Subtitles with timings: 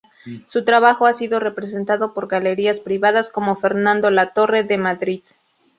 [0.49, 5.21] Su trabajo ha sido representado por galerías privadas, como Fernando Latorre, de Madrid.